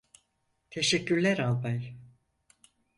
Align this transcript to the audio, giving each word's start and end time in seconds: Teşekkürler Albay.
Teşekkürler 0.69 1.37
Albay. 1.39 1.95